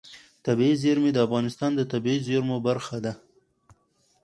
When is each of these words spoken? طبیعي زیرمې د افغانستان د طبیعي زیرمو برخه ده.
طبیعي 0.45 0.75
زیرمې 0.83 1.11
د 1.13 1.17
افغانستان 1.25 1.71
د 1.75 1.81
طبیعي 1.91 2.19
زیرمو 2.27 2.57
برخه 2.67 2.97
ده. 3.05 3.13